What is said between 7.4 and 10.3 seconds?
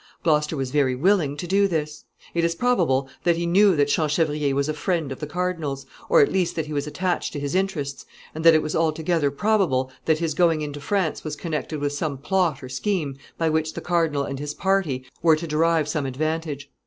interests, and that it was altogether probable that